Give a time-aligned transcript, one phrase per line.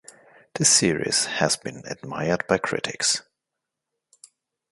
[0.55, 3.21] The series has been admired by critics.